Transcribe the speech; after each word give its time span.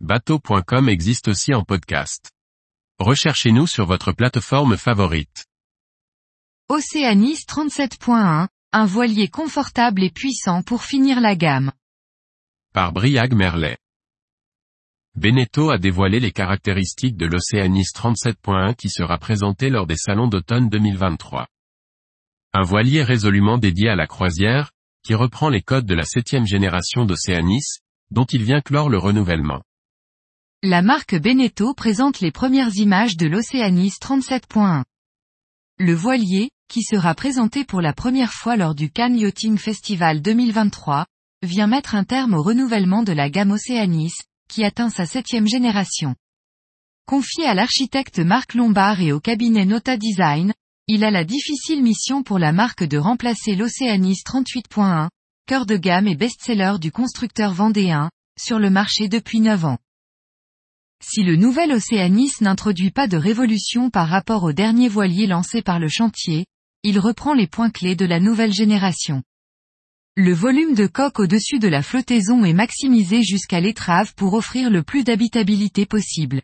bateau.com 0.00 0.90
existe 0.90 1.28
aussi 1.28 1.54
en 1.54 1.64
podcast. 1.64 2.30
Recherchez-nous 2.98 3.66
sur 3.66 3.86
votre 3.86 4.12
plateforme 4.12 4.76
favorite. 4.76 5.46
Océanis 6.68 7.44
37.1, 7.48 8.48
un 8.72 8.86
voilier 8.86 9.28
confortable 9.28 10.02
et 10.04 10.10
puissant 10.10 10.62
pour 10.62 10.82
finir 10.82 11.20
la 11.20 11.34
gamme. 11.34 11.72
Par 12.74 12.92
Briag 12.92 13.32
Merlet. 13.32 13.78
Beneteau 15.14 15.70
a 15.70 15.78
dévoilé 15.78 16.20
les 16.20 16.32
caractéristiques 16.32 17.16
de 17.16 17.24
l'Océanis 17.24 17.86
37.1 17.94 18.74
qui 18.74 18.90
sera 18.90 19.16
présenté 19.16 19.70
lors 19.70 19.86
des 19.86 19.96
salons 19.96 20.28
d'automne 20.28 20.68
2023. 20.68 21.46
Un 22.52 22.62
voilier 22.62 23.02
résolument 23.02 23.56
dédié 23.56 23.88
à 23.88 23.96
la 23.96 24.06
croisière, 24.06 24.72
qui 25.02 25.14
reprend 25.14 25.48
les 25.48 25.62
codes 25.62 25.86
de 25.86 25.94
la 25.94 26.04
septième 26.04 26.46
génération 26.46 27.06
d'Océanis, 27.06 27.78
dont 28.10 28.26
il 28.26 28.42
vient 28.42 28.60
clore 28.60 28.90
le 28.90 28.98
renouvellement. 28.98 29.62
La 30.62 30.80
marque 30.80 31.14
Beneteau 31.14 31.74
présente 31.74 32.20
les 32.20 32.32
premières 32.32 32.74
images 32.76 33.18
de 33.18 33.26
l'Océanis 33.26 33.92
37.1. 34.00 34.84
Le 35.78 35.92
voilier, 35.92 36.50
qui 36.66 36.82
sera 36.82 37.14
présenté 37.14 37.62
pour 37.62 37.82
la 37.82 37.92
première 37.92 38.32
fois 38.32 38.56
lors 38.56 38.74
du 38.74 38.90
Cannes 38.90 39.18
Yachting 39.18 39.58
Festival 39.58 40.22
2023, 40.22 41.04
vient 41.42 41.66
mettre 41.66 41.94
un 41.94 42.04
terme 42.04 42.32
au 42.32 42.42
renouvellement 42.42 43.02
de 43.02 43.12
la 43.12 43.28
gamme 43.28 43.50
Océanis, 43.50 44.14
qui 44.48 44.64
atteint 44.64 44.88
sa 44.88 45.04
septième 45.04 45.46
génération. 45.46 46.14
Confié 47.06 47.44
à 47.44 47.52
l'architecte 47.52 48.18
Marc 48.18 48.54
Lombard 48.54 49.02
et 49.02 49.12
au 49.12 49.20
cabinet 49.20 49.66
Nota 49.66 49.98
Design, 49.98 50.54
il 50.88 51.04
a 51.04 51.10
la 51.10 51.24
difficile 51.24 51.82
mission 51.82 52.22
pour 52.22 52.38
la 52.38 52.52
marque 52.52 52.82
de 52.82 52.96
remplacer 52.96 53.56
l'Océanis 53.56 54.22
38.1, 54.26 55.10
cœur 55.46 55.66
de 55.66 55.76
gamme 55.76 56.08
et 56.08 56.16
best-seller 56.16 56.78
du 56.80 56.90
constructeur 56.90 57.52
vendéen, 57.52 58.10
sur 58.40 58.58
le 58.58 58.70
marché 58.70 59.08
depuis 59.08 59.40
9 59.40 59.66
ans. 59.66 59.78
Si 61.02 61.22
le 61.22 61.36
nouvel 61.36 61.72
Océanis 61.72 62.32
n'introduit 62.40 62.90
pas 62.90 63.06
de 63.06 63.16
révolution 63.16 63.90
par 63.90 64.08
rapport 64.08 64.44
au 64.44 64.52
dernier 64.52 64.88
voilier 64.88 65.26
lancé 65.26 65.62
par 65.62 65.78
le 65.78 65.88
chantier, 65.88 66.46
il 66.82 66.98
reprend 66.98 67.34
les 67.34 67.46
points 67.46 67.70
clés 67.70 67.96
de 67.96 68.06
la 68.06 68.20
nouvelle 68.20 68.52
génération. 68.52 69.22
Le 70.16 70.32
volume 70.32 70.74
de 70.74 70.86
coque 70.86 71.18
au-dessus 71.18 71.58
de 71.58 71.68
la 71.68 71.82
flottaison 71.82 72.44
est 72.44 72.54
maximisé 72.54 73.22
jusqu'à 73.22 73.60
l'étrave 73.60 74.14
pour 74.14 74.32
offrir 74.32 74.70
le 74.70 74.82
plus 74.82 75.04
d'habitabilité 75.04 75.84
possible. 75.84 76.40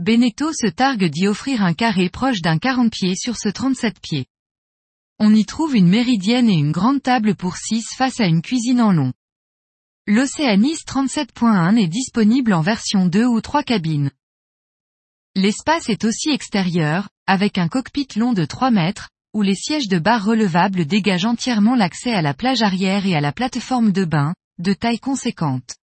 Beneteau 0.00 0.52
se 0.52 0.66
targue 0.66 1.04
d'y 1.04 1.28
offrir 1.28 1.62
un 1.62 1.74
carré 1.74 2.08
proche 2.08 2.40
d'un 2.40 2.58
40 2.58 2.90
pieds 2.90 3.14
sur 3.14 3.36
ce 3.36 3.48
37 3.48 4.00
pieds. 4.00 4.26
On 5.20 5.32
y 5.32 5.44
trouve 5.44 5.76
une 5.76 5.86
méridienne 5.86 6.48
et 6.48 6.54
une 6.54 6.72
grande 6.72 7.02
table 7.02 7.36
pour 7.36 7.56
6 7.56 7.84
face 7.96 8.18
à 8.18 8.26
une 8.26 8.42
cuisine 8.42 8.80
en 8.80 8.90
long. 8.90 9.12
L'Océanis 10.08 10.78
37.1 10.84 11.76
est 11.76 11.86
disponible 11.86 12.54
en 12.54 12.60
version 12.60 13.06
2 13.06 13.24
ou 13.24 13.40
3 13.40 13.62
cabines. 13.62 14.10
L'espace 15.36 15.88
est 15.88 16.02
aussi 16.02 16.30
extérieur, 16.30 17.08
avec 17.28 17.56
un 17.56 17.68
cockpit 17.68 18.08
long 18.16 18.32
de 18.32 18.44
3 18.44 18.72
mètres, 18.72 19.10
où 19.32 19.42
les 19.42 19.54
sièges 19.54 19.86
de 19.86 20.00
bar 20.00 20.24
relevables 20.24 20.86
dégagent 20.86 21.26
entièrement 21.26 21.76
l'accès 21.76 22.12
à 22.12 22.20
la 22.20 22.34
plage 22.34 22.62
arrière 22.62 23.06
et 23.06 23.14
à 23.14 23.20
la 23.20 23.30
plateforme 23.30 23.92
de 23.92 24.04
bain, 24.04 24.34
de 24.58 24.72
taille 24.72 24.98
conséquente. 24.98 25.76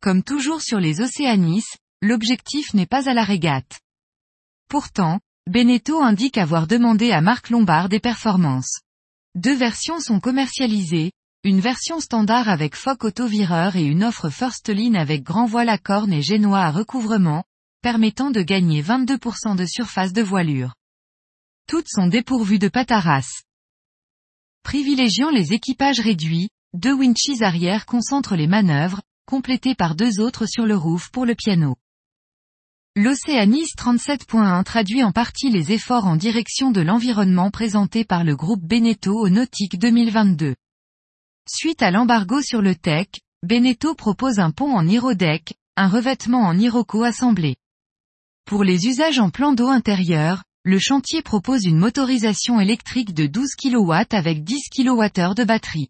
Comme 0.00 0.24
toujours 0.24 0.60
sur 0.60 0.80
les 0.80 1.00
Océanis, 1.00 1.64
l'objectif 2.02 2.74
n'est 2.74 2.86
pas 2.86 3.08
à 3.08 3.14
la 3.14 3.22
régate. 3.22 3.82
Pourtant, 4.68 5.20
Beneteau 5.48 6.02
indique 6.02 6.38
avoir 6.38 6.66
demandé 6.66 7.12
à 7.12 7.20
Marc 7.20 7.50
Lombard 7.50 7.88
des 7.88 8.00
performances. 8.00 8.80
Deux 9.36 9.54
versions 9.54 10.00
sont 10.00 10.18
commercialisées, 10.18 11.12
une 11.46 11.60
version 11.60 12.00
standard 12.00 12.48
avec 12.48 12.74
foc 12.74 13.04
autovireur 13.04 13.76
et 13.76 13.84
une 13.84 14.02
offre 14.02 14.30
First 14.30 14.68
Line 14.68 14.96
avec 14.96 15.22
grand 15.22 15.46
voile 15.46 15.68
à 15.68 15.78
corne 15.78 16.12
et 16.12 16.20
génois 16.20 16.62
à 16.62 16.72
recouvrement, 16.72 17.44
permettant 17.82 18.32
de 18.32 18.42
gagner 18.42 18.82
22% 18.82 19.54
de 19.54 19.64
surface 19.64 20.12
de 20.12 20.22
voilure. 20.22 20.74
Toutes 21.68 21.86
sont 21.88 22.08
dépourvues 22.08 22.58
de 22.58 22.66
pataras. 22.66 23.44
Privilégiant 24.64 25.30
les 25.30 25.52
équipages 25.52 26.00
réduits, 26.00 26.48
deux 26.74 26.92
winches 26.92 27.40
arrière 27.40 27.86
concentrent 27.86 28.34
les 28.34 28.48
manœuvres, 28.48 29.00
complétées 29.24 29.76
par 29.76 29.94
deux 29.94 30.18
autres 30.18 30.46
sur 30.46 30.66
le 30.66 30.76
roof 30.76 31.10
pour 31.12 31.26
le 31.26 31.36
piano. 31.36 31.76
L'Océanis 32.96 33.68
37.1 33.78 34.64
traduit 34.64 35.04
en 35.04 35.12
partie 35.12 35.50
les 35.50 35.70
efforts 35.70 36.06
en 36.06 36.16
direction 36.16 36.72
de 36.72 36.80
l'environnement 36.80 37.52
présentés 37.52 38.04
par 38.04 38.24
le 38.24 38.34
groupe 38.34 38.64
Beneteau 38.64 39.16
au 39.16 39.28
Nautique 39.28 39.78
2022. 39.78 40.56
Suite 41.48 41.80
à 41.80 41.92
l'embargo 41.92 42.42
sur 42.42 42.60
le 42.60 42.74
tech, 42.74 43.06
Beneteau 43.44 43.94
propose 43.94 44.40
un 44.40 44.50
pont 44.50 44.74
en 44.74 44.84
Irodeck, 44.84 45.54
un 45.76 45.86
revêtement 45.86 46.40
en 46.40 46.58
Iroco 46.58 47.04
assemblé. 47.04 47.54
Pour 48.46 48.64
les 48.64 48.88
usages 48.88 49.20
en 49.20 49.30
plan 49.30 49.52
d'eau 49.52 49.68
intérieur, 49.68 50.42
le 50.64 50.80
chantier 50.80 51.22
propose 51.22 51.64
une 51.64 51.78
motorisation 51.78 52.58
électrique 52.58 53.14
de 53.14 53.26
12 53.26 53.50
kW 53.62 53.92
avec 54.10 54.42
10 54.42 54.70
kWh 54.70 55.34
de 55.36 55.44
batterie. 55.44 55.88